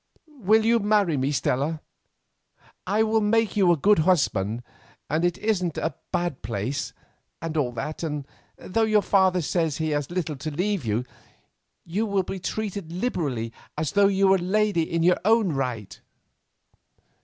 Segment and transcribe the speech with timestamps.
[0.39, 1.79] Will you marry me, Stella?
[2.87, 4.63] I will make you a good husband,
[5.11, 6.91] and it isn't a bad place,
[7.39, 8.25] and all that, and
[8.57, 11.05] though your father says he has little to leave you,
[11.85, 15.49] you will be treated as liberally as though you were a lady in your own
[15.53, 16.01] right."